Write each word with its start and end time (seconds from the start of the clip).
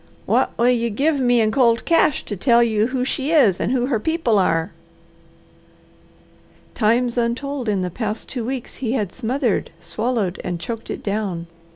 "What 0.25 0.57
will 0.57 0.67
you 0.71 0.89
give 0.89 1.19
me 1.19 1.41
in 1.41 1.51
cold 1.51 1.85
cash 1.85 2.25
to 2.25 2.35
tell 2.35 2.63
you 2.63 2.87
who 2.87 3.05
she 3.05 3.29
is, 3.29 3.59
and 3.59 3.71
who 3.71 3.85
her 3.85 3.99
people 3.99 4.39
are?" 4.39 4.71
Times 6.73 7.19
untold 7.19 7.69
in 7.69 7.83
the 7.83 7.91
past 7.91 8.27
two 8.27 8.43
weeks 8.43 8.77
he 8.77 8.93
had 8.93 9.13
smothered, 9.13 9.69
swallowed, 9.79 10.41
and 10.43 10.59
choked 10.59 10.89
it 10.89 11.03
down. 11.03 11.45